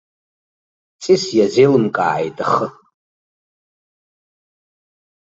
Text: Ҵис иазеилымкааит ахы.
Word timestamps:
Ҵис 1.01 1.23
иазеилымкааит 1.37 2.37
ахы. 2.45 2.67